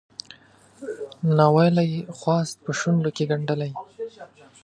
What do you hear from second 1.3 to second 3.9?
ناویلی خواست په شونډوکې ګنډلی